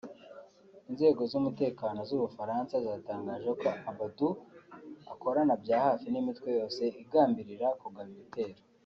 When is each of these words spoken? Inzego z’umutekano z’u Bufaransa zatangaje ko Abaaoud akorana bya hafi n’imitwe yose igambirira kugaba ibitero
Inzego 0.89 1.21
z’umutekano 1.31 1.99
z’u 2.09 2.19
Bufaransa 2.23 2.73
zatangaje 2.85 3.49
ko 3.61 3.67
Abaaoud 3.89 4.37
akorana 5.13 5.53
bya 5.63 5.77
hafi 5.87 6.07
n’imitwe 6.09 6.47
yose 6.59 6.83
igambirira 7.03 7.67
kugaba 7.81 8.09
ibitero 8.15 8.59